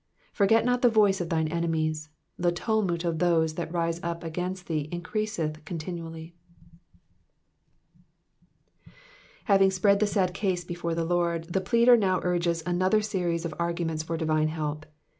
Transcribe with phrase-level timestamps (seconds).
[0.35, 4.23] 23 Forget not the voice of thine enemies: the tumult of those that rise up
[4.23, 6.33] against thee increaseth continually.
[9.43, 13.53] Having pprend the sad case before tlie Lord, the pleader now urges another aeries of
[13.59, 14.87] aiguments for divine help.